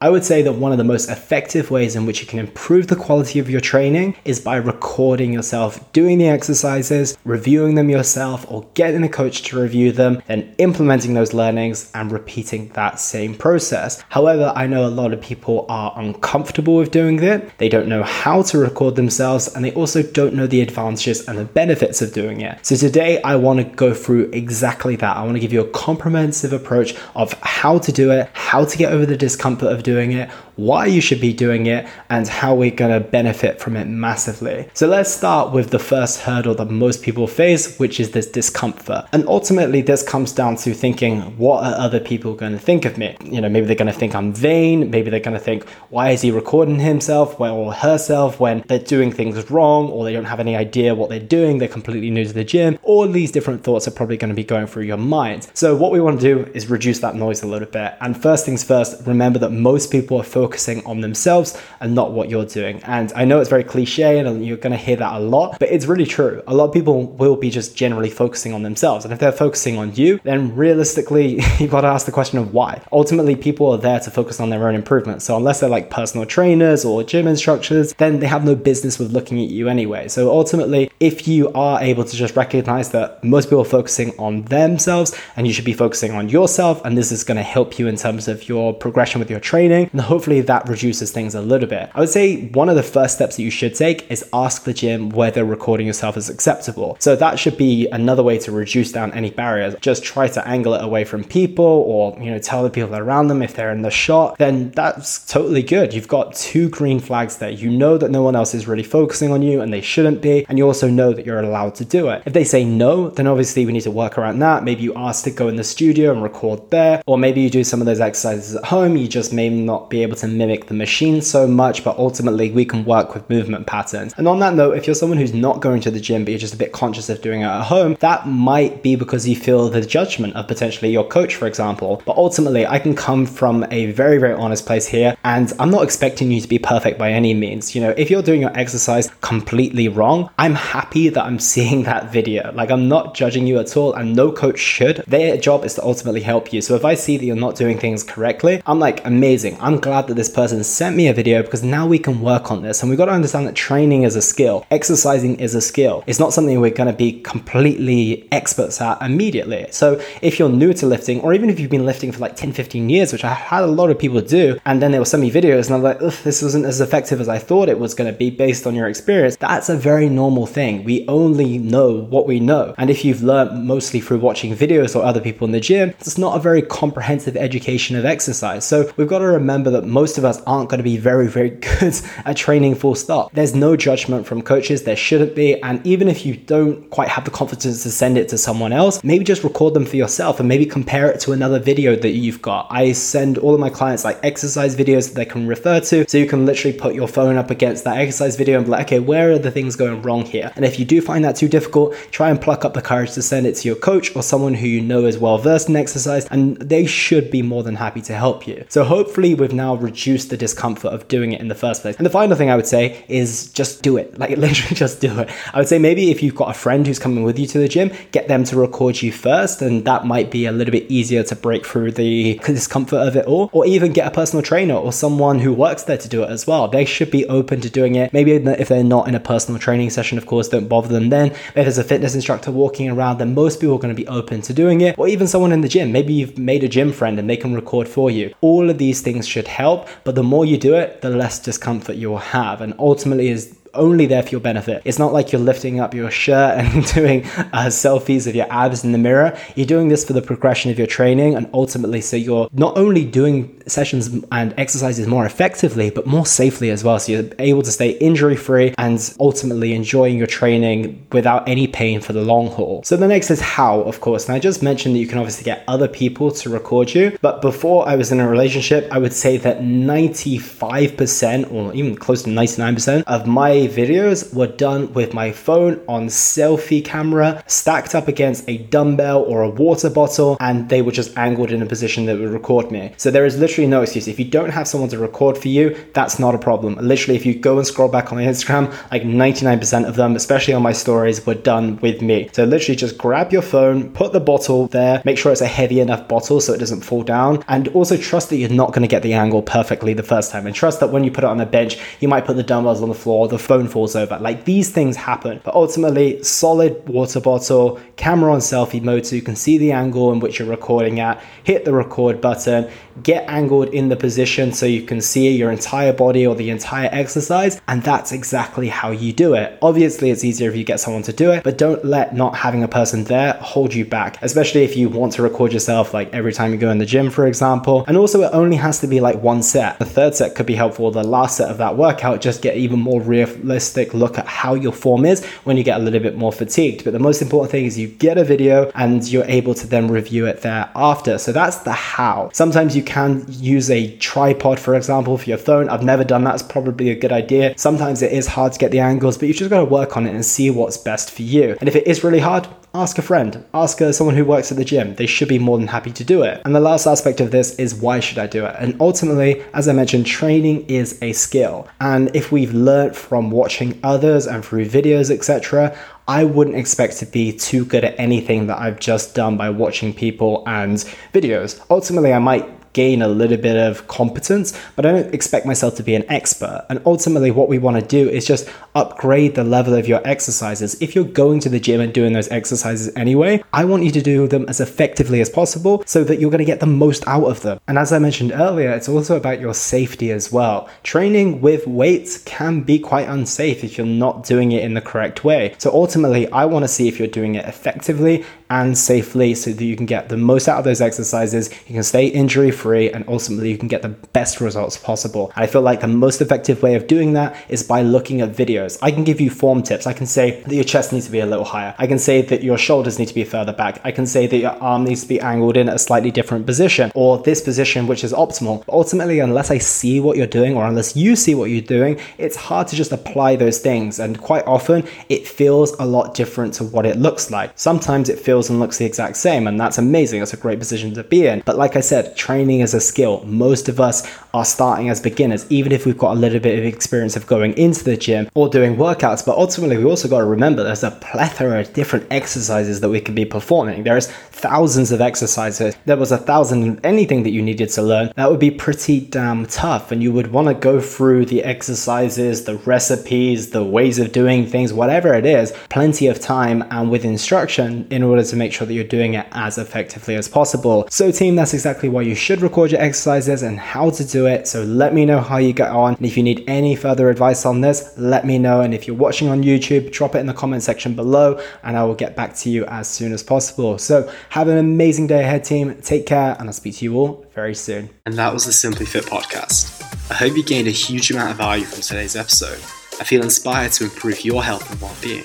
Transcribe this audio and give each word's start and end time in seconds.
I 0.00 0.10
would 0.10 0.24
say 0.24 0.42
that 0.42 0.52
one 0.52 0.70
of 0.70 0.78
the 0.78 0.84
most 0.84 1.10
effective 1.10 1.72
ways 1.72 1.96
in 1.96 2.06
which 2.06 2.20
you 2.20 2.26
can 2.28 2.38
improve 2.38 2.86
the 2.86 2.94
quality 2.94 3.40
of 3.40 3.50
your 3.50 3.60
training 3.60 4.14
is 4.24 4.38
by 4.38 4.54
recording 4.54 5.32
yourself 5.32 5.92
doing 5.92 6.18
the 6.18 6.28
exercises, 6.28 7.18
reviewing 7.24 7.74
them 7.74 7.90
yourself, 7.90 8.48
or 8.48 8.64
getting 8.74 9.02
a 9.02 9.08
coach 9.08 9.42
to 9.42 9.60
review 9.60 9.90
them, 9.90 10.22
then 10.28 10.54
implementing 10.58 11.14
those 11.14 11.34
learnings 11.34 11.90
and 11.94 12.12
repeating 12.12 12.68
that 12.74 13.00
same 13.00 13.34
process. 13.34 14.00
However, 14.08 14.52
I 14.54 14.68
know 14.68 14.86
a 14.86 14.88
lot 14.88 15.12
of 15.12 15.20
people 15.20 15.66
are 15.68 15.92
uncomfortable 15.96 16.76
with 16.76 16.92
doing 16.92 17.20
it. 17.20 17.58
They 17.58 17.68
don't 17.68 17.88
know 17.88 18.04
how 18.04 18.42
to 18.42 18.58
record 18.58 18.94
themselves, 18.94 19.52
and 19.52 19.64
they 19.64 19.74
also 19.74 20.04
don't 20.04 20.34
know 20.34 20.46
the 20.46 20.60
advantages 20.60 21.26
and 21.26 21.36
the 21.36 21.44
benefits 21.44 22.02
of 22.02 22.12
doing 22.12 22.40
it. 22.40 22.64
So 22.64 22.76
today, 22.76 23.20
I 23.22 23.34
want 23.34 23.58
to 23.58 23.64
go 23.64 23.92
through 23.92 24.30
exactly 24.30 24.94
that. 24.94 25.16
I 25.16 25.24
want 25.24 25.34
to 25.34 25.40
give 25.40 25.52
you 25.52 25.62
a 25.62 25.70
comprehensive 25.70 26.52
approach 26.52 26.94
of 27.16 27.32
how 27.42 27.78
to 27.80 27.90
do 27.90 28.12
it, 28.12 28.30
how 28.32 28.64
to 28.64 28.78
get 28.78 28.92
over 28.92 29.04
the 29.04 29.16
discomfort 29.16 29.72
of 29.72 29.87
doing 29.88 30.12
it, 30.12 30.28
why 30.58 30.86
you 30.86 31.00
should 31.00 31.20
be 31.20 31.32
doing 31.32 31.66
it, 31.66 31.86
and 32.10 32.26
how 32.26 32.52
we're 32.52 32.70
going 32.70 32.90
to 32.90 33.08
benefit 33.08 33.60
from 33.60 33.76
it 33.76 33.86
massively. 33.86 34.68
So 34.74 34.88
let's 34.88 35.10
start 35.10 35.52
with 35.52 35.70
the 35.70 35.78
first 35.78 36.20
hurdle 36.20 36.54
that 36.56 36.68
most 36.68 37.02
people 37.02 37.28
face, 37.28 37.78
which 37.78 38.00
is 38.00 38.10
this 38.10 38.26
discomfort. 38.26 39.06
And 39.12 39.24
ultimately, 39.28 39.82
this 39.82 40.02
comes 40.02 40.32
down 40.32 40.56
to 40.56 40.74
thinking, 40.74 41.20
what 41.38 41.62
are 41.64 41.74
other 41.78 42.00
people 42.00 42.34
going 42.34 42.52
to 42.52 42.58
think 42.58 42.84
of 42.84 42.98
me? 42.98 43.16
You 43.22 43.40
know, 43.40 43.48
maybe 43.48 43.66
they're 43.66 43.76
going 43.76 43.92
to 43.92 43.98
think 43.98 44.16
I'm 44.16 44.32
vain. 44.32 44.90
Maybe 44.90 45.10
they're 45.10 45.20
going 45.20 45.38
to 45.38 45.42
think, 45.42 45.68
why 45.90 46.10
is 46.10 46.22
he 46.22 46.32
recording 46.32 46.80
himself 46.80 47.40
or 47.40 47.72
herself 47.72 48.40
when 48.40 48.64
they're 48.66 48.80
doing 48.80 49.12
things 49.12 49.50
wrong 49.50 49.88
or 49.90 50.04
they 50.04 50.12
don't 50.12 50.24
have 50.24 50.40
any 50.40 50.56
idea 50.56 50.92
what 50.92 51.08
they're 51.08 51.20
doing? 51.20 51.58
They're 51.58 51.68
completely 51.68 52.10
new 52.10 52.24
to 52.24 52.32
the 52.32 52.44
gym. 52.44 52.80
All 52.82 53.06
these 53.06 53.30
different 53.30 53.62
thoughts 53.62 53.86
are 53.86 53.92
probably 53.92 54.16
going 54.16 54.30
to 54.30 54.34
be 54.34 54.44
going 54.44 54.66
through 54.66 54.84
your 54.84 54.96
mind. 54.96 55.48
So, 55.54 55.76
what 55.76 55.92
we 55.92 56.00
want 56.00 56.20
to 56.20 56.34
do 56.34 56.50
is 56.52 56.68
reduce 56.68 56.98
that 56.98 57.14
noise 57.14 57.44
a 57.44 57.46
little 57.46 57.68
bit. 57.68 57.94
And 58.00 58.20
first 58.20 58.44
things 58.44 58.64
first, 58.64 59.06
remember 59.06 59.38
that 59.38 59.50
most 59.50 59.92
people 59.92 60.18
are 60.18 60.24
focused 60.24 60.47
focusing 60.48 60.82
on 60.86 61.02
themselves 61.02 61.60
and 61.78 61.94
not 61.94 62.12
what 62.12 62.30
you're 62.30 62.46
doing. 62.46 62.82
And 62.84 63.12
I 63.14 63.26
know 63.26 63.38
it's 63.38 63.50
very 63.50 63.64
cliche 63.64 64.18
and 64.18 64.46
you're 64.46 64.56
going 64.56 64.72
to 64.72 64.78
hear 64.78 64.96
that 64.96 65.12
a 65.12 65.18
lot, 65.18 65.58
but 65.60 65.68
it's 65.68 65.84
really 65.84 66.06
true. 66.06 66.42
A 66.46 66.54
lot 66.54 66.68
of 66.68 66.72
people 66.72 67.04
will 67.04 67.36
be 67.36 67.50
just 67.50 67.76
generally 67.76 68.08
focusing 68.08 68.54
on 68.54 68.62
themselves. 68.62 69.04
And 69.04 69.12
if 69.12 69.20
they're 69.20 69.30
focusing 69.30 69.76
on 69.76 69.94
you, 69.94 70.20
then 70.24 70.56
realistically, 70.56 71.42
you've 71.58 71.70
got 71.70 71.82
to 71.82 71.88
ask 71.88 72.06
the 72.06 72.12
question 72.12 72.38
of 72.38 72.54
why. 72.54 72.80
Ultimately, 72.92 73.36
people 73.36 73.70
are 73.70 73.76
there 73.76 74.00
to 74.00 74.10
focus 74.10 74.40
on 74.40 74.48
their 74.48 74.66
own 74.66 74.74
improvement. 74.74 75.20
So 75.20 75.36
unless 75.36 75.60
they're 75.60 75.68
like 75.68 75.90
personal 75.90 76.24
trainers 76.24 76.82
or 76.82 77.02
gym 77.02 77.26
instructors, 77.28 77.92
then 77.94 78.20
they 78.20 78.26
have 78.26 78.44
no 78.44 78.54
business 78.54 78.98
with 78.98 79.12
looking 79.12 79.38
at 79.42 79.50
you 79.50 79.68
anyway. 79.68 80.08
So 80.08 80.30
ultimately, 80.30 80.90
if 80.98 81.28
you 81.28 81.52
are 81.52 81.82
able 81.82 82.04
to 82.04 82.16
just 82.16 82.36
recognize 82.36 82.90
that 82.92 83.22
most 83.22 83.46
people 83.46 83.60
are 83.60 83.74
focusing 83.78 84.18
on 84.18 84.44
themselves 84.44 85.14
and 85.36 85.46
you 85.46 85.52
should 85.52 85.66
be 85.66 85.74
focusing 85.74 86.12
on 86.12 86.30
yourself, 86.30 86.82
and 86.86 86.96
this 86.96 87.12
is 87.12 87.22
going 87.22 87.36
to 87.36 87.42
help 87.42 87.78
you 87.78 87.86
in 87.86 87.96
terms 87.96 88.28
of 88.28 88.48
your 88.48 88.72
progression 88.72 89.18
with 89.18 89.30
your 89.30 89.40
training, 89.40 89.90
and 89.92 90.00
hopefully 90.00 90.37
that 90.46 90.68
reduces 90.68 91.10
things 91.12 91.34
a 91.34 91.40
little 91.40 91.68
bit. 91.68 91.90
I 91.94 92.00
would 92.00 92.08
say 92.08 92.48
one 92.48 92.68
of 92.68 92.76
the 92.76 92.82
first 92.82 93.14
steps 93.14 93.36
that 93.36 93.42
you 93.42 93.50
should 93.50 93.74
take 93.74 94.10
is 94.10 94.28
ask 94.32 94.64
the 94.64 94.72
gym 94.72 95.10
whether 95.10 95.44
recording 95.44 95.86
yourself 95.86 96.16
is 96.16 96.28
acceptable. 96.28 96.96
So 97.00 97.16
that 97.16 97.38
should 97.38 97.56
be 97.56 97.88
another 97.88 98.22
way 98.22 98.38
to 98.38 98.52
reduce 98.52 98.92
down 98.92 99.12
any 99.12 99.30
barriers. 99.30 99.74
Just 99.80 100.04
try 100.04 100.28
to 100.28 100.46
angle 100.46 100.74
it 100.74 100.84
away 100.84 101.04
from 101.04 101.24
people 101.24 101.64
or, 101.64 102.18
you 102.20 102.30
know, 102.30 102.38
tell 102.38 102.62
the 102.62 102.70
people 102.70 102.94
around 102.94 103.28
them 103.28 103.42
if 103.42 103.54
they're 103.54 103.72
in 103.72 103.82
the 103.82 103.90
shot, 103.90 104.38
then 104.38 104.70
that's 104.70 105.26
totally 105.26 105.62
good. 105.62 105.92
You've 105.92 106.08
got 106.08 106.34
two 106.34 106.68
green 106.68 107.00
flags 107.00 107.36
there. 107.36 107.50
You 107.50 107.70
know 107.70 107.98
that 107.98 108.10
no 108.10 108.22
one 108.22 108.36
else 108.36 108.54
is 108.54 108.68
really 108.68 108.82
focusing 108.82 109.32
on 109.32 109.42
you 109.42 109.60
and 109.60 109.72
they 109.72 109.80
shouldn't 109.80 110.22
be. 110.22 110.46
And 110.48 110.58
you 110.58 110.66
also 110.66 110.88
know 110.88 111.12
that 111.12 111.26
you're 111.26 111.40
allowed 111.40 111.74
to 111.76 111.84
do 111.84 112.08
it. 112.08 112.22
If 112.26 112.32
they 112.32 112.44
say 112.44 112.64
no, 112.64 113.10
then 113.10 113.26
obviously 113.26 113.66
we 113.66 113.72
need 113.72 113.82
to 113.82 113.90
work 113.90 114.18
around 114.18 114.38
that. 114.40 114.64
Maybe 114.64 114.82
you 114.82 114.94
ask 114.94 115.24
to 115.24 115.30
go 115.30 115.48
in 115.48 115.56
the 115.56 115.64
studio 115.64 116.12
and 116.12 116.22
record 116.22 116.70
there, 116.70 117.02
or 117.06 117.18
maybe 117.18 117.40
you 117.40 117.50
do 117.50 117.64
some 117.64 117.80
of 117.80 117.86
those 117.86 118.00
exercises 118.00 118.54
at 118.54 118.64
home. 118.64 118.96
You 118.96 119.08
just 119.08 119.32
may 119.32 119.48
not 119.48 119.90
be 119.90 120.02
able 120.02 120.16
to 120.16 120.27
mimic 120.28 120.66
the 120.66 120.74
machine 120.74 121.22
so 121.22 121.46
much, 121.46 121.84
but 121.84 121.96
ultimately 121.98 122.50
we 122.50 122.64
can 122.64 122.84
work 122.84 123.14
with 123.14 123.28
movement 123.28 123.66
patterns. 123.66 124.14
And 124.16 124.28
on 124.28 124.38
that 124.40 124.54
note, 124.54 124.76
if 124.76 124.86
you're 124.86 124.94
someone 124.94 125.18
who's 125.18 125.34
not 125.34 125.60
going 125.60 125.80
to 125.82 125.90
the 125.90 126.00
gym, 126.00 126.24
but 126.24 126.30
you're 126.30 126.38
just 126.38 126.54
a 126.54 126.58
bit 126.58 126.72
conscious 126.72 127.08
of 127.08 127.20
doing 127.22 127.42
it 127.42 127.46
at 127.46 127.64
home, 127.64 127.96
that 128.00 128.26
might 128.26 128.82
be 128.82 128.96
because 128.96 129.28
you 129.28 129.36
feel 129.36 129.68
the 129.68 129.80
judgment 129.80 130.36
of 130.36 130.46
potentially 130.48 130.90
your 130.90 131.06
coach, 131.06 131.34
for 131.34 131.46
example. 131.46 132.02
But 132.04 132.16
ultimately, 132.16 132.66
I 132.66 132.78
can 132.78 132.94
come 132.94 133.26
from 133.26 133.66
a 133.70 133.92
very, 133.92 134.18
very 134.18 134.34
honest 134.34 134.66
place 134.66 134.86
here, 134.86 135.16
and 135.24 135.52
I'm 135.58 135.70
not 135.70 135.82
expecting 135.82 136.30
you 136.30 136.40
to 136.40 136.48
be 136.48 136.58
perfect 136.58 136.98
by 136.98 137.12
any 137.12 137.34
means. 137.34 137.74
You 137.74 137.80
know, 137.82 137.94
if 137.96 138.10
you're 138.10 138.22
doing 138.22 138.40
your 138.40 138.56
exercise 138.56 139.10
completely 139.20 139.88
wrong, 139.88 140.30
I'm 140.38 140.54
happy 140.54 141.08
that 141.08 141.24
I'm 141.24 141.38
seeing 141.52 141.84
that 141.84 142.12
video. 142.12 142.52
Like, 142.52 142.70
I'm 142.70 142.88
not 142.88 143.14
judging 143.14 143.46
you 143.46 143.58
at 143.58 143.76
all, 143.76 143.94
and 143.94 144.14
no 144.14 144.32
coach 144.32 144.58
should. 144.58 145.04
Their 145.06 145.36
job 145.36 145.64
is 145.64 145.74
to 145.74 145.84
ultimately 145.84 146.20
help 146.20 146.52
you. 146.52 146.60
So 146.60 146.74
if 146.74 146.84
I 146.84 146.94
see 146.94 147.16
that 147.16 147.24
you're 147.24 147.36
not 147.36 147.56
doing 147.56 147.78
things 147.78 148.02
correctly, 148.04 148.62
I'm 148.66 148.78
like, 148.78 149.04
amazing. 149.06 149.56
I'm 149.60 149.78
glad 149.78 150.06
that 150.08 150.14
this 150.18 150.28
person 150.28 150.62
sent 150.64 150.96
me 150.96 151.08
a 151.08 151.14
video 151.14 151.42
because 151.42 151.62
now 151.62 151.86
we 151.86 151.98
can 151.98 152.20
work 152.20 152.50
on 152.50 152.62
this. 152.62 152.82
And 152.82 152.90
we've 152.90 152.98
got 152.98 153.06
to 153.06 153.12
understand 153.12 153.46
that 153.46 153.54
training 153.54 154.02
is 154.02 154.16
a 154.16 154.22
skill, 154.22 154.66
exercising 154.70 155.38
is 155.38 155.54
a 155.54 155.60
skill. 155.60 156.02
It's 156.06 156.18
not 156.18 156.32
something 156.32 156.60
we're 156.60 156.70
going 156.70 156.90
to 156.90 156.96
be 156.96 157.20
completely 157.20 158.28
experts 158.32 158.80
at 158.80 159.00
immediately. 159.00 159.66
So 159.70 160.02
if 160.20 160.38
you're 160.38 160.48
new 160.48 160.74
to 160.74 160.86
lifting, 160.86 161.20
or 161.20 161.32
even 161.34 161.50
if 161.50 161.60
you've 161.60 161.70
been 161.70 161.86
lifting 161.86 162.10
for 162.10 162.18
like 162.18 162.34
10, 162.34 162.52
15 162.52 162.90
years, 162.90 163.12
which 163.12 163.24
I 163.24 163.32
had 163.32 163.62
a 163.62 163.66
lot 163.66 163.90
of 163.90 163.98
people 163.98 164.20
do, 164.20 164.58
and 164.66 164.82
then 164.82 164.90
they 164.90 164.98
will 164.98 165.06
send 165.06 165.22
me 165.22 165.30
videos 165.30 165.66
and 165.66 165.76
I'm 165.76 165.82
like, 165.82 166.00
this 166.00 166.42
wasn't 166.42 166.66
as 166.66 166.80
effective 166.80 167.20
as 167.20 167.28
I 167.28 167.38
thought 167.38 167.68
it 167.68 167.78
was 167.78 167.94
going 167.94 168.12
to 168.12 168.18
be 168.18 168.30
based 168.30 168.66
on 168.66 168.74
your 168.74 168.88
experience, 168.88 169.36
that's 169.36 169.68
a 169.68 169.76
very 169.76 170.08
normal 170.08 170.46
thing. 170.46 170.82
We 170.82 171.06
only 171.06 171.58
know 171.58 172.00
what 172.02 172.26
we 172.26 172.40
know. 172.40 172.74
And 172.76 172.90
if 172.90 173.04
you've 173.04 173.22
learned 173.22 173.66
mostly 173.66 174.00
through 174.00 174.18
watching 174.18 174.54
videos 174.56 174.96
or 174.96 175.04
other 175.04 175.20
people 175.20 175.44
in 175.44 175.52
the 175.52 175.60
gym, 175.60 175.90
it's 176.00 176.18
not 176.18 176.36
a 176.36 176.40
very 176.40 176.62
comprehensive 176.62 177.36
education 177.36 177.96
of 177.96 178.04
exercise. 178.04 178.64
So 178.64 178.90
we've 178.96 179.08
got 179.08 179.20
to 179.20 179.26
remember 179.26 179.70
that 179.70 179.84
most 179.98 180.16
of 180.16 180.24
us 180.24 180.40
aren't 180.46 180.68
going 180.70 180.78
to 180.78 180.84
be 180.84 180.96
very, 180.96 181.26
very 181.26 181.50
good 181.80 181.94
at 182.24 182.36
training 182.36 182.76
full 182.76 182.94
stop. 182.94 183.32
There's 183.32 183.52
no 183.52 183.74
judgment 183.76 184.28
from 184.28 184.42
coaches, 184.42 184.84
there 184.84 184.94
shouldn't 185.08 185.34
be. 185.34 185.60
And 185.60 185.84
even 185.84 186.06
if 186.06 186.24
you 186.24 186.36
don't 186.36 186.88
quite 186.90 187.08
have 187.08 187.24
the 187.24 187.32
confidence 187.32 187.82
to 187.82 187.90
send 187.90 188.16
it 188.16 188.28
to 188.28 188.38
someone 188.38 188.72
else, 188.72 189.02
maybe 189.02 189.24
just 189.24 189.42
record 189.42 189.74
them 189.74 189.84
for 189.84 189.96
yourself 189.96 190.38
and 190.38 190.48
maybe 190.48 190.66
compare 190.66 191.10
it 191.10 191.18
to 191.24 191.32
another 191.32 191.58
video 191.58 191.96
that 191.96 192.10
you've 192.10 192.40
got. 192.40 192.68
I 192.70 192.92
send 192.92 193.38
all 193.38 193.54
of 193.54 193.60
my 193.60 193.70
clients 193.70 194.04
like 194.04 194.20
exercise 194.22 194.76
videos 194.76 195.08
that 195.08 195.16
they 195.16 195.24
can 195.24 195.48
refer 195.48 195.80
to. 195.80 196.08
So 196.08 196.16
you 196.16 196.28
can 196.28 196.46
literally 196.46 196.78
put 196.78 196.94
your 196.94 197.08
phone 197.08 197.36
up 197.36 197.50
against 197.50 197.82
that 197.82 197.98
exercise 197.98 198.36
video 198.36 198.58
and 198.58 198.66
be 198.66 198.70
like, 198.70 198.86
okay, 198.86 199.00
where 199.00 199.32
are 199.32 199.38
the 199.40 199.50
things 199.50 199.74
going 199.74 200.00
wrong 200.02 200.24
here? 200.24 200.52
And 200.54 200.64
if 200.64 200.78
you 200.78 200.84
do 200.84 201.00
find 201.00 201.24
that 201.24 201.34
too 201.34 201.48
difficult, 201.48 201.96
try 202.12 202.30
and 202.30 202.40
pluck 202.40 202.64
up 202.64 202.74
the 202.74 202.82
courage 202.82 203.14
to 203.14 203.22
send 203.22 203.48
it 203.48 203.56
to 203.56 203.66
your 203.66 203.76
coach 203.76 204.14
or 204.14 204.22
someone 204.22 204.54
who 204.54 204.68
you 204.68 204.80
know 204.80 205.06
is 205.06 205.18
well 205.18 205.38
versed 205.38 205.68
in 205.68 205.74
exercise, 205.74 206.24
and 206.26 206.56
they 206.58 206.86
should 206.86 207.32
be 207.32 207.42
more 207.42 207.64
than 207.64 207.74
happy 207.74 208.00
to 208.02 208.14
help 208.14 208.46
you. 208.46 208.64
So 208.68 208.84
hopefully, 208.84 209.34
we've 209.34 209.52
now 209.52 209.74
reduced 209.88 210.30
the 210.30 210.36
discomfort 210.36 210.92
of 210.92 211.08
doing 211.08 211.32
it 211.32 211.40
in 211.40 211.48
the 211.48 211.54
first 211.54 211.82
place. 211.82 211.96
And 211.96 212.06
the 212.06 212.10
final 212.10 212.36
thing 212.36 212.50
I 212.50 212.56
would 212.56 212.66
say 212.66 213.04
is 213.08 213.50
just 213.52 213.82
do 213.82 213.96
it. 213.96 214.18
Like 214.18 214.30
literally 214.46 214.74
just 214.74 215.00
do 215.00 215.20
it. 215.20 215.30
I 215.52 215.58
would 215.58 215.68
say 215.68 215.78
maybe 215.78 216.10
if 216.10 216.22
you've 216.22 216.34
got 216.34 216.50
a 216.50 216.58
friend 216.58 216.86
who's 216.86 216.98
coming 216.98 217.24
with 217.24 217.38
you 217.38 217.46
to 217.46 217.58
the 217.58 217.68
gym, 217.68 217.90
get 218.12 218.28
them 218.28 218.44
to 218.44 218.56
record 218.56 219.00
you 219.02 219.12
first, 219.12 219.62
and 219.62 219.84
that 219.84 220.06
might 220.06 220.30
be 220.30 220.46
a 220.46 220.52
little 220.52 220.72
bit 220.72 220.90
easier 220.90 221.22
to 221.24 221.36
break 221.36 221.66
through 221.66 221.92
the 221.92 222.38
discomfort 222.44 223.06
of 223.06 223.16
it 223.16 223.26
all. 223.26 223.50
Or 223.52 223.66
even 223.66 223.92
get 223.92 224.06
a 224.06 224.10
personal 224.10 224.42
trainer 224.42 224.74
or 224.74 224.92
someone 224.92 225.38
who 225.38 225.52
works 225.52 225.84
there 225.84 225.98
to 225.98 226.08
do 226.08 226.22
it 226.22 226.30
as 226.30 226.46
well. 226.46 226.68
They 226.68 226.84
should 226.84 227.10
be 227.10 227.26
open 227.26 227.60
to 227.62 227.70
doing 227.70 227.94
it. 227.94 228.12
Maybe 228.12 228.32
if 228.32 228.68
they're 228.68 228.84
not 228.84 229.08
in 229.08 229.14
a 229.14 229.20
personal 229.20 229.58
training 229.58 229.90
session, 229.90 230.18
of 230.18 230.26
course, 230.26 230.48
don't 230.48 230.68
bother 230.68 230.88
them 230.88 231.08
then. 231.08 231.28
If 231.28 231.54
there's 231.54 231.78
a 231.78 231.84
fitness 231.84 232.14
instructor 232.14 232.50
walking 232.50 232.90
around, 232.90 233.18
then 233.18 233.34
most 233.34 233.60
people 233.60 233.76
are 233.76 233.78
going 233.78 233.94
to 233.94 234.02
be 234.02 234.08
open 234.08 234.42
to 234.42 234.52
doing 234.52 234.80
it. 234.80 234.98
Or 234.98 235.08
even 235.08 235.26
someone 235.26 235.52
in 235.52 235.62
the 235.62 235.68
gym. 235.68 235.92
Maybe 235.92 236.12
you've 236.12 236.38
made 236.38 236.64
a 236.64 236.68
gym 236.68 236.92
friend 236.92 237.18
and 237.18 237.28
they 237.28 237.36
can 237.36 237.54
record 237.54 237.88
for 237.88 238.10
you. 238.10 238.34
All 238.40 238.68
of 238.68 238.78
these 238.78 239.00
things 239.00 239.26
should 239.26 239.48
help, 239.78 239.88
but 240.04 240.14
the 240.14 240.22
more 240.22 240.44
you 240.44 240.56
do 240.56 240.74
it, 240.74 241.00
the 241.00 241.10
less 241.10 241.38
discomfort 241.38 241.96
you 241.96 242.10
will 242.10 242.18
have. 242.18 242.60
And 242.60 242.74
ultimately, 242.78 243.28
is 243.28 243.56
only 243.74 244.06
there 244.06 244.22
for 244.22 244.30
your 244.30 244.40
benefit. 244.40 244.82
It's 244.84 244.98
not 244.98 245.12
like 245.12 245.32
you're 245.32 245.40
lifting 245.40 245.80
up 245.80 245.94
your 245.94 246.10
shirt 246.10 246.58
and 246.58 246.86
doing 246.94 247.24
uh, 247.24 247.68
selfies 247.68 248.26
of 248.26 248.34
your 248.34 248.46
abs 248.50 248.84
in 248.84 248.92
the 248.92 248.98
mirror. 248.98 249.38
You're 249.56 249.66
doing 249.66 249.88
this 249.88 250.04
for 250.04 250.12
the 250.12 250.22
progression 250.22 250.70
of 250.70 250.78
your 250.78 250.86
training 250.86 251.34
and 251.34 251.48
ultimately 251.52 252.00
so 252.00 252.16
you're 252.16 252.48
not 252.52 252.76
only 252.76 253.04
doing 253.04 253.60
sessions 253.66 254.08
and 254.32 254.54
exercises 254.56 255.06
more 255.06 255.26
effectively, 255.26 255.90
but 255.90 256.06
more 256.06 256.26
safely 256.26 256.70
as 256.70 256.82
well. 256.84 256.98
So 256.98 257.12
you're 257.12 257.30
able 257.38 257.62
to 257.62 257.72
stay 257.72 257.90
injury 257.90 258.36
free 258.36 258.74
and 258.78 258.98
ultimately 259.20 259.72
enjoying 259.74 260.16
your 260.16 260.26
training 260.26 261.06
without 261.12 261.48
any 261.48 261.66
pain 261.66 262.00
for 262.00 262.12
the 262.12 262.22
long 262.22 262.48
haul. 262.48 262.82
So 262.84 262.96
the 262.96 263.08
next 263.08 263.30
is 263.30 263.40
how, 263.40 263.80
of 263.80 264.00
course. 264.00 264.26
And 264.26 264.34
I 264.34 264.38
just 264.38 264.62
mentioned 264.62 264.94
that 264.94 265.00
you 265.00 265.06
can 265.06 265.18
obviously 265.18 265.44
get 265.44 265.64
other 265.68 265.88
people 265.88 266.30
to 266.30 266.50
record 266.50 266.94
you. 266.94 267.16
But 267.20 267.42
before 267.42 267.88
I 267.88 267.96
was 267.96 268.12
in 268.12 268.20
a 268.20 268.28
relationship, 268.28 268.88
I 268.90 268.98
would 268.98 269.12
say 269.12 269.36
that 269.38 269.60
95% 269.60 271.52
or 271.52 271.74
even 271.74 271.96
close 271.96 272.22
to 272.22 272.30
99% 272.30 273.04
of 273.06 273.26
my 273.26 273.57
my 273.58 273.66
videos 273.66 274.32
were 274.32 274.46
done 274.46 274.92
with 274.92 275.12
my 275.12 275.32
phone 275.32 275.80
on 275.88 276.06
selfie 276.06 276.84
camera, 276.84 277.42
stacked 277.48 277.94
up 277.94 278.06
against 278.06 278.48
a 278.48 278.58
dumbbell 278.58 279.22
or 279.22 279.42
a 279.42 279.50
water 279.50 279.90
bottle, 279.90 280.36
and 280.38 280.68
they 280.68 280.80
were 280.80 280.92
just 280.92 281.16
angled 281.16 281.50
in 281.50 281.60
a 281.60 281.66
position 281.66 282.06
that 282.06 282.18
would 282.18 282.30
record 282.30 282.70
me. 282.70 282.92
So 282.96 283.10
there 283.10 283.26
is 283.26 283.36
literally 283.38 283.68
no 283.68 283.82
excuse. 283.82 284.06
If 284.06 284.20
you 284.20 284.24
don't 284.24 284.50
have 284.50 284.68
someone 284.68 284.90
to 284.90 284.98
record 284.98 285.36
for 285.36 285.48
you, 285.48 285.76
that's 285.92 286.20
not 286.20 286.36
a 286.36 286.38
problem. 286.38 286.76
Literally, 286.76 287.16
if 287.16 287.26
you 287.26 287.34
go 287.34 287.58
and 287.58 287.66
scroll 287.66 287.88
back 287.88 288.12
on 288.12 288.18
my 288.18 288.24
Instagram, 288.24 288.70
like 288.92 289.02
99% 289.02 289.88
of 289.88 289.96
them, 289.96 290.14
especially 290.14 290.54
on 290.54 290.62
my 290.62 290.72
stories, 290.72 291.26
were 291.26 291.34
done 291.34 291.78
with 291.78 292.00
me. 292.00 292.28
So 292.32 292.44
literally 292.44 292.76
just 292.76 292.96
grab 292.96 293.32
your 293.32 293.42
phone, 293.42 293.92
put 293.92 294.12
the 294.12 294.20
bottle 294.20 294.68
there, 294.68 295.02
make 295.04 295.18
sure 295.18 295.32
it's 295.32 295.40
a 295.40 295.46
heavy 295.46 295.80
enough 295.80 296.06
bottle 296.06 296.40
so 296.40 296.52
it 296.52 296.58
doesn't 296.58 296.82
fall 296.82 297.02
down, 297.02 297.42
and 297.48 297.66
also 297.68 297.96
trust 297.96 298.30
that 298.30 298.36
you're 298.36 298.50
not 298.50 298.68
going 298.68 298.82
to 298.82 298.88
get 298.88 299.02
the 299.02 299.14
angle 299.14 299.42
perfectly 299.42 299.94
the 299.94 300.02
first 300.04 300.30
time. 300.30 300.46
And 300.46 300.54
trust 300.54 300.78
that 300.78 300.90
when 300.90 301.02
you 301.02 301.10
put 301.10 301.24
it 301.24 301.30
on 301.30 301.40
a 301.40 301.46
bench, 301.46 301.76
you 301.98 302.06
might 302.06 302.24
put 302.24 302.36
the 302.36 302.44
dumbbells 302.44 302.82
on 302.82 302.88
the 302.88 302.94
floor, 302.94 303.26
the 303.26 303.38
phone 303.48 303.66
falls 303.66 303.96
over. 303.96 304.18
Like 304.18 304.44
these 304.44 304.70
things 304.70 304.94
happen. 304.94 305.40
But 305.42 305.54
ultimately, 305.54 306.22
solid 306.22 306.86
water 306.88 307.20
bottle, 307.20 307.80
camera 307.96 308.32
on 308.32 308.40
selfie 308.40 308.82
mode 308.82 309.06
so 309.06 309.16
you 309.16 309.22
can 309.22 309.34
see 309.34 309.58
the 309.58 309.72
angle 309.72 310.12
in 310.12 310.20
which 310.20 310.38
you're 310.38 310.48
recording 310.48 311.00
at, 311.00 311.20
hit 311.42 311.64
the 311.64 311.72
record 311.72 312.20
button, 312.20 312.70
get 313.02 313.28
angled 313.28 313.68
in 313.68 313.88
the 313.88 313.96
position 313.96 314.52
so 314.52 314.66
you 314.66 314.82
can 314.82 315.00
see 315.00 315.30
your 315.30 315.50
entire 315.50 315.92
body 315.92 316.26
or 316.26 316.34
the 316.34 316.50
entire 316.50 316.88
exercise. 316.92 317.60
And 317.66 317.82
that's 317.82 318.12
exactly 318.12 318.68
how 318.68 318.90
you 318.90 319.12
do 319.12 319.34
it. 319.34 319.58
Obviously, 319.62 320.10
it's 320.10 320.24
easier 320.24 320.50
if 320.50 320.56
you 320.56 320.64
get 320.64 320.80
someone 320.80 321.02
to 321.04 321.12
do 321.12 321.32
it, 321.32 321.42
but 321.42 321.58
don't 321.58 321.84
let 321.84 322.14
not 322.14 322.36
having 322.36 322.62
a 322.62 322.68
person 322.68 323.04
there 323.04 323.32
hold 323.34 323.72
you 323.72 323.84
back, 323.84 324.18
especially 324.22 324.62
if 324.62 324.76
you 324.76 324.88
want 324.88 325.14
to 325.14 325.22
record 325.22 325.52
yourself 325.52 325.94
like 325.94 326.12
every 326.12 326.32
time 326.32 326.52
you 326.52 326.58
go 326.58 326.70
in 326.70 326.78
the 326.78 326.86
gym, 326.86 327.10
for 327.10 327.26
example. 327.26 327.84
And 327.88 327.96
also, 327.96 328.22
it 328.22 328.30
only 328.32 328.56
has 328.56 328.80
to 328.80 328.86
be 328.86 329.00
like 329.00 329.22
one 329.22 329.42
set. 329.42 329.78
The 329.78 329.86
third 329.86 330.14
set 330.14 330.34
could 330.34 330.46
be 330.46 330.54
helpful. 330.54 330.90
The 330.90 331.02
last 331.02 331.38
set 331.38 331.50
of 331.50 331.58
that 331.58 331.76
workout, 331.76 332.20
just 332.20 332.42
get 332.42 332.56
even 332.56 332.78
more 332.78 333.00
realistic 333.38 333.94
look 333.94 334.18
at 334.18 334.26
how 334.26 334.54
your 334.54 334.72
form 334.72 335.04
is 335.04 335.24
when 335.44 335.56
you 335.56 335.64
get 335.64 335.80
a 335.80 335.82
little 335.82 336.00
bit 336.00 336.16
more 336.16 336.32
fatigued. 336.32 336.84
But 336.84 336.92
the 336.92 336.98
most 336.98 337.22
important 337.22 337.50
thing 337.50 337.64
is 337.64 337.78
you 337.78 337.88
get 337.88 338.18
a 338.18 338.24
video 338.24 338.70
and 338.74 339.06
you're 339.10 339.24
able 339.24 339.54
to 339.54 339.66
then 339.66 339.88
review 339.88 340.26
it 340.26 340.42
thereafter. 340.42 341.18
So 341.18 341.32
that's 341.32 341.58
the 341.58 341.72
how. 341.72 342.30
Sometimes 342.32 342.76
you 342.76 342.82
can 342.82 343.24
use 343.28 343.70
a 343.70 343.96
tripod, 343.98 344.60
for 344.60 344.74
example, 344.74 345.18
for 345.18 345.28
your 345.28 345.38
phone. 345.38 345.68
I've 345.68 345.82
never 345.82 346.04
done 346.04 346.24
that. 346.24 346.34
It's 346.34 346.42
probably 346.42 346.90
a 346.90 346.96
good 346.96 347.12
idea. 347.12 347.54
Sometimes 347.56 348.02
it 348.02 348.12
is 348.12 348.26
hard 348.26 348.52
to 348.52 348.58
get 348.58 348.70
the 348.70 348.80
angles, 348.80 349.18
but 349.18 349.28
you've 349.28 349.36
just 349.36 349.50
got 349.50 349.58
to 349.58 349.64
work 349.64 349.96
on 349.96 350.06
it 350.06 350.14
and 350.14 350.24
see 350.24 350.50
what's 350.50 350.76
best 350.76 351.10
for 351.10 351.22
you. 351.22 351.56
And 351.60 351.68
if 351.68 351.76
it 351.76 351.86
is 351.86 352.04
really 352.04 352.20
hard, 352.20 352.46
ask 352.74 352.98
a 352.98 353.02
friend, 353.02 353.44
ask 353.54 353.80
uh, 353.80 353.92
someone 353.92 354.16
who 354.16 354.24
works 354.24 354.50
at 354.50 354.58
the 354.58 354.64
gym. 354.64 354.94
They 354.94 355.06
should 355.06 355.28
be 355.28 355.38
more 355.38 355.58
than 355.58 355.68
happy 355.68 355.90
to 355.92 356.04
do 356.04 356.22
it. 356.22 356.40
And 356.44 356.54
the 356.54 356.60
last 356.60 356.86
aspect 356.86 357.20
of 357.20 357.30
this 357.30 357.54
is 357.56 357.74
why 357.74 358.00
should 358.00 358.18
I 358.18 358.26
do 358.26 358.44
it? 358.44 358.54
And 358.58 358.80
ultimately, 358.80 359.42
as 359.54 359.68
I 359.68 359.72
mentioned, 359.72 360.06
training 360.06 360.66
is 360.66 360.98
a 361.02 361.12
skill. 361.12 361.68
And 361.80 362.14
if 362.14 362.30
we've 362.30 362.52
learned 362.52 362.96
from 362.96 363.30
watching 363.30 363.78
others 363.82 364.26
and 364.26 364.44
through 364.44 364.66
videos, 364.66 365.10
etc., 365.10 365.76
I 366.06 366.24
wouldn't 366.24 366.56
expect 366.56 366.96
to 366.98 367.06
be 367.06 367.32
too 367.32 367.64
good 367.64 367.84
at 367.84 367.98
anything 367.98 368.46
that 368.46 368.58
I've 368.58 368.80
just 368.80 369.14
done 369.14 369.36
by 369.36 369.50
watching 369.50 369.92
people 369.92 370.42
and 370.46 370.76
videos. 371.12 371.60
Ultimately, 371.70 372.12
I 372.12 372.18
might 372.18 372.57
gain 372.72 373.02
a 373.02 373.08
little 373.08 373.36
bit 373.36 373.56
of 373.56 373.86
competence, 373.88 374.58
but 374.76 374.86
I 374.86 374.92
don't 374.92 375.14
expect 375.14 375.46
myself 375.46 375.74
to 375.76 375.82
be 375.82 375.94
an 375.94 376.04
expert. 376.08 376.66
And 376.68 376.80
ultimately, 376.86 377.30
what 377.30 377.48
we 377.48 377.58
want 377.58 377.80
to 377.80 377.86
do 377.86 378.08
is 378.08 378.26
just 378.26 378.48
upgrade 378.74 379.34
the 379.34 379.44
level 379.44 379.74
of 379.74 379.88
your 379.88 380.00
exercises. 380.06 380.80
If 380.80 380.94
you're 380.94 381.04
going 381.04 381.40
to 381.40 381.48
the 381.48 381.60
gym 381.60 381.80
and 381.80 381.92
doing 381.92 382.12
those 382.12 382.28
exercises 382.28 382.94
anyway, 382.96 383.42
I 383.52 383.64
want 383.64 383.84
you 383.84 383.90
to 383.92 384.02
do 384.02 384.28
them 384.28 384.46
as 384.48 384.60
effectively 384.60 385.20
as 385.20 385.30
possible 385.30 385.82
so 385.86 386.04
that 386.04 386.20
you're 386.20 386.30
going 386.30 386.38
to 386.38 386.44
get 386.44 386.60
the 386.60 386.66
most 386.66 387.06
out 387.06 387.24
of 387.24 387.42
them. 387.42 387.58
And 387.66 387.78
as 387.78 387.92
I 387.92 387.98
mentioned 387.98 388.32
earlier, 388.32 388.70
it's 388.70 388.88
also 388.88 389.16
about 389.16 389.40
your 389.40 389.54
safety 389.54 390.12
as 390.12 390.32
well. 390.32 390.68
Training 390.82 391.40
with 391.40 391.66
weights 391.66 392.18
can 392.24 392.62
be 392.62 392.78
quite 392.78 393.08
unsafe 393.08 393.64
if 393.64 393.76
you're 393.76 393.86
not 393.86 394.24
doing 394.24 394.52
it 394.52 394.62
in 394.62 394.74
the 394.74 394.80
correct 394.80 395.24
way. 395.24 395.54
So 395.58 395.70
ultimately, 395.72 396.30
I 396.30 396.44
want 396.44 396.64
to 396.64 396.68
see 396.68 396.88
if 396.88 396.98
you're 396.98 397.08
doing 397.08 397.34
it 397.34 397.46
effectively 397.46 398.24
and 398.50 398.76
safely 398.76 399.34
so 399.34 399.52
that 399.52 399.64
you 399.64 399.76
can 399.76 399.86
get 399.86 400.08
the 400.08 400.16
most 400.16 400.48
out 400.48 400.58
of 400.58 400.64
those 400.64 400.80
exercises, 400.80 401.50
you 401.66 401.74
can 401.74 401.82
stay 401.82 402.06
injury 402.06 402.50
free, 402.58 402.90
and 402.90 403.04
ultimately 403.08 403.50
you 403.50 403.58
can 403.58 403.68
get 403.68 403.82
the 403.82 403.88
best 403.88 404.40
results 404.40 404.76
possible. 404.76 405.32
And 405.34 405.44
I 405.44 405.46
feel 405.46 405.62
like 405.62 405.80
the 405.80 405.88
most 405.88 406.20
effective 406.20 406.62
way 406.62 406.74
of 406.74 406.86
doing 406.86 407.12
that 407.14 407.36
is 407.48 407.62
by 407.62 407.82
looking 407.82 408.20
at 408.20 408.30
videos. 408.30 408.78
I 408.82 408.90
can 408.90 409.04
give 409.04 409.20
you 409.20 409.30
form 409.30 409.62
tips. 409.62 409.86
I 409.86 409.92
can 409.92 410.06
say 410.06 410.42
that 410.42 410.54
your 410.54 410.64
chest 410.64 410.92
needs 410.92 411.06
to 411.06 411.12
be 411.12 411.20
a 411.20 411.26
little 411.26 411.44
higher. 411.44 411.74
I 411.78 411.86
can 411.86 411.98
say 411.98 412.22
that 412.22 412.42
your 412.42 412.58
shoulders 412.58 412.98
need 412.98 413.08
to 413.08 413.14
be 413.14 413.24
further 413.24 413.52
back. 413.52 413.80
I 413.84 413.92
can 413.92 414.06
say 414.06 414.26
that 414.26 414.36
your 414.38 414.56
arm 414.62 414.84
needs 414.84 415.02
to 415.02 415.08
be 415.08 415.20
angled 415.20 415.56
in 415.56 415.68
a 415.68 415.78
slightly 415.78 416.10
different 416.10 416.46
position 416.46 416.90
or 416.94 417.18
this 417.18 417.40
position, 417.40 417.86
which 417.86 418.04
is 418.04 418.12
optimal. 418.12 418.64
But 418.66 418.72
ultimately, 418.74 419.20
unless 419.20 419.50
I 419.50 419.58
see 419.58 420.00
what 420.00 420.16
you're 420.16 420.26
doing 420.26 420.56
or 420.56 420.66
unless 420.66 420.96
you 420.96 421.16
see 421.16 421.34
what 421.34 421.50
you're 421.50 421.60
doing, 421.60 422.00
it's 422.18 422.36
hard 422.36 422.68
to 422.68 422.76
just 422.76 422.92
apply 422.92 423.36
those 423.36 423.58
things. 423.58 423.98
And 423.98 424.20
quite 424.20 424.46
often, 424.46 424.84
it 425.08 425.26
feels 425.26 425.72
a 425.78 425.86
lot 425.86 426.14
different 426.14 426.54
to 426.54 426.64
what 426.64 426.86
it 426.86 426.96
looks 426.96 427.30
like. 427.30 427.52
Sometimes 427.54 428.08
it 428.08 428.18
feels 428.18 428.50
and 428.50 428.60
looks 428.60 428.78
the 428.78 428.84
exact 428.84 429.16
same, 429.16 429.46
and 429.46 429.60
that's 429.60 429.78
amazing. 429.78 430.20
That's 430.20 430.32
a 430.32 430.38
great 430.38 430.58
position 430.58 430.94
to 430.94 431.04
be 431.04 431.26
in. 431.26 431.42
But 431.44 431.56
like 431.56 431.76
I 431.76 431.80
said, 431.80 432.16
training 432.48 432.62
is 432.62 432.72
a 432.72 432.80
skill. 432.80 433.22
Most 433.26 433.68
of 433.68 433.78
us 433.78 434.06
are 434.34 434.44
starting 434.44 434.88
as 434.88 435.00
beginners, 435.00 435.46
even 435.50 435.72
if 435.72 435.86
we've 435.86 435.98
got 435.98 436.16
a 436.16 436.20
little 436.20 436.40
bit 436.40 436.58
of 436.58 436.64
experience 436.64 437.16
of 437.16 437.26
going 437.26 437.56
into 437.56 437.84
the 437.84 437.96
gym 437.96 438.28
or 438.34 438.48
doing 438.48 438.76
workouts. 438.76 439.24
But 439.24 439.36
ultimately, 439.36 439.78
we 439.78 439.84
also 439.84 440.08
got 440.08 440.18
to 440.18 440.24
remember 440.24 440.62
there's 440.62 440.84
a 440.84 440.90
plethora 440.90 441.60
of 441.60 441.72
different 441.72 442.06
exercises 442.10 442.80
that 442.80 442.88
we 442.88 443.00
can 443.00 443.14
be 443.14 443.24
performing. 443.24 443.84
There's 443.84 444.08
thousands 444.08 444.92
of 444.92 445.00
exercises. 445.00 445.76
There 445.84 445.96
was 445.96 446.12
a 446.12 446.18
thousand 446.18 446.68
of 446.68 446.84
anything 446.84 447.22
that 447.24 447.30
you 447.30 447.42
needed 447.42 447.70
to 447.70 447.82
learn. 447.82 448.12
That 448.16 448.30
would 448.30 448.40
be 448.40 448.50
pretty 448.50 449.00
damn 449.00 449.46
tough, 449.46 449.90
and 449.90 450.02
you 450.02 450.12
would 450.12 450.32
want 450.32 450.48
to 450.48 450.54
go 450.54 450.80
through 450.80 451.26
the 451.26 451.42
exercises, 451.42 452.44
the 452.44 452.56
recipes, 452.58 453.50
the 453.50 453.64
ways 453.64 453.98
of 453.98 454.12
doing 454.12 454.46
things, 454.46 454.72
whatever 454.72 455.14
it 455.14 455.26
is, 455.26 455.52
plenty 455.70 456.06
of 456.06 456.20
time 456.20 456.64
and 456.70 456.90
with 456.90 457.04
instruction 457.04 457.86
in 457.90 458.02
order 458.02 458.22
to 458.22 458.36
make 458.36 458.52
sure 458.52 458.66
that 458.66 458.74
you're 458.74 458.84
doing 458.84 459.14
it 459.14 459.26
as 459.32 459.58
effectively 459.58 460.14
as 460.14 460.28
possible. 460.28 460.86
So, 460.90 461.10
team, 461.10 461.36
that's 461.36 461.54
exactly 461.54 461.88
why 461.88 462.02
you 462.02 462.14
should 462.14 462.40
record 462.40 462.70
your 462.70 462.80
exercises 462.80 463.42
and 463.42 463.58
how 463.58 463.90
to 463.90 464.04
do 464.04 464.17
it. 464.26 464.46
So, 464.46 464.62
let 464.64 464.94
me 464.94 465.04
know 465.04 465.20
how 465.20 465.38
you 465.38 465.52
get 465.52 465.70
on. 465.70 465.94
And 465.94 466.06
if 466.06 466.16
you 466.16 466.22
need 466.22 466.44
any 466.46 466.76
further 466.76 467.10
advice 467.10 467.46
on 467.46 467.60
this, 467.60 467.94
let 467.96 468.26
me 468.26 468.38
know. 468.38 468.60
And 468.60 468.74
if 468.74 468.86
you're 468.86 468.96
watching 468.96 469.28
on 469.28 469.42
YouTube, 469.42 469.92
drop 469.92 470.14
it 470.14 470.18
in 470.18 470.26
the 470.26 470.34
comment 470.34 470.62
section 470.62 470.94
below 470.94 471.40
and 471.62 471.76
I 471.76 471.84
will 471.84 471.94
get 471.94 472.16
back 472.16 472.34
to 472.36 472.50
you 472.50 472.64
as 472.66 472.88
soon 472.88 473.12
as 473.12 473.22
possible. 473.22 473.78
So, 473.78 474.10
have 474.30 474.48
an 474.48 474.58
amazing 474.58 475.06
day 475.06 475.22
ahead, 475.22 475.44
team. 475.44 475.80
Take 475.82 476.06
care, 476.06 476.36
and 476.38 476.48
I'll 476.48 476.52
speak 476.52 476.76
to 476.76 476.84
you 476.84 476.96
all 476.96 477.26
very 477.34 477.54
soon. 477.54 477.90
And 478.06 478.14
that 478.14 478.32
was 478.32 478.46
the 478.46 478.52
Simply 478.52 478.86
Fit 478.86 479.04
podcast. 479.04 479.82
I 480.10 480.14
hope 480.14 480.36
you 480.36 480.42
gained 480.42 480.68
a 480.68 480.72
huge 480.72 481.10
amount 481.10 481.30
of 481.30 481.36
value 481.36 481.64
from 481.64 481.82
today's 481.82 482.16
episode. 482.16 482.58
I 483.00 483.04
feel 483.04 483.22
inspired 483.22 483.72
to 483.72 483.84
improve 483.84 484.24
your 484.24 484.42
health 484.42 484.70
and 484.70 484.80
well 484.80 484.96
being. 485.00 485.24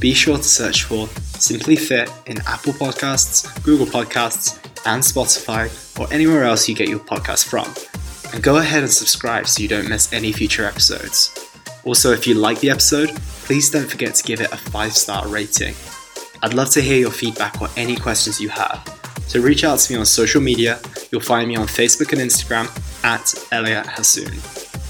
Be 0.00 0.14
sure 0.14 0.36
to 0.36 0.42
search 0.42 0.84
for 0.84 1.06
Simply 1.38 1.76
Fit 1.76 2.10
in 2.26 2.38
Apple 2.46 2.72
Podcasts, 2.72 3.62
Google 3.64 3.86
Podcasts, 3.86 4.58
and 4.86 5.02
Spotify, 5.02 5.70
or 5.98 6.12
anywhere 6.12 6.44
else 6.44 6.68
you 6.68 6.74
get 6.74 6.88
your 6.88 6.98
podcast 7.00 7.46
from. 7.48 7.91
And 8.32 8.42
go 8.42 8.56
ahead 8.56 8.82
and 8.82 8.90
subscribe 8.90 9.46
so 9.46 9.62
you 9.62 9.68
don't 9.68 9.88
miss 9.88 10.12
any 10.12 10.32
future 10.32 10.64
episodes. 10.64 11.48
Also, 11.84 12.12
if 12.12 12.26
you 12.26 12.34
like 12.34 12.60
the 12.60 12.70
episode, 12.70 13.10
please 13.44 13.70
don't 13.70 13.88
forget 13.88 14.14
to 14.14 14.22
give 14.22 14.40
it 14.40 14.52
a 14.52 14.56
5 14.56 14.92
star 14.92 15.26
rating. 15.28 15.74
I'd 16.42 16.54
love 16.54 16.70
to 16.70 16.80
hear 16.80 16.98
your 16.98 17.10
feedback 17.10 17.60
or 17.60 17.68
any 17.76 17.96
questions 17.96 18.40
you 18.40 18.48
have. 18.48 18.82
So 19.26 19.40
reach 19.40 19.64
out 19.64 19.78
to 19.78 19.92
me 19.92 19.98
on 19.98 20.06
social 20.06 20.40
media. 20.40 20.80
You'll 21.10 21.20
find 21.20 21.48
me 21.48 21.56
on 21.56 21.66
Facebook 21.66 22.12
and 22.12 22.20
Instagram 22.20 22.66
at 23.04 23.34
Elliot 23.52 23.86
Hasoon. 23.86 24.32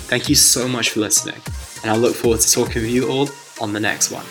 Thank 0.08 0.28
you 0.28 0.34
so 0.34 0.68
much 0.68 0.90
for 0.90 1.00
listening, 1.00 1.40
and 1.82 1.90
I 1.90 1.96
look 1.96 2.14
forward 2.14 2.40
to 2.40 2.52
talking 2.52 2.82
with 2.82 2.90
you 2.90 3.08
all 3.08 3.28
on 3.60 3.72
the 3.72 3.80
next 3.80 4.10
one. 4.10 4.26